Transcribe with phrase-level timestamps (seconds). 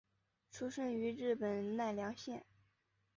[0.49, 2.43] 出身于日本奈良县。